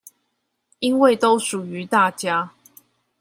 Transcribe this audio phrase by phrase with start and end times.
[0.79, 2.53] 因為都屬於大家